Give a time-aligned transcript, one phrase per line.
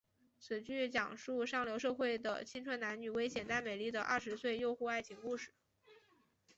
[0.39, 5.53] 此剧讲述上流社会的青春男女危险但美丽的二十岁诱惑爱情故事。